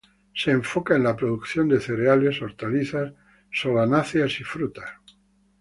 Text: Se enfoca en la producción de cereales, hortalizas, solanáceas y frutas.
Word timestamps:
Se 0.33 0.49
enfoca 0.49 0.95
en 0.95 1.03
la 1.03 1.15
producción 1.15 1.67
de 1.69 1.79
cereales, 1.79 2.41
hortalizas, 2.41 3.13
solanáceas 3.53 4.39
y 4.39 4.43
frutas. 4.43 4.89